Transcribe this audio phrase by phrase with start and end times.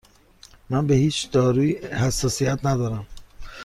[0.69, 3.07] من به هیچ دارویی حساسیت ندارم.